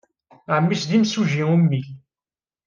Ɛemmi-s 0.55 0.83
d 0.89 0.91
imsujji 0.97 1.43
ummil. 1.53 1.87